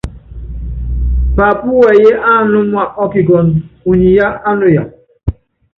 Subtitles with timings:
[1.35, 3.55] Paapú wɛyí ánúma ɔ́kikɔ́ndɔ,
[3.89, 4.83] unyi yá ánuya.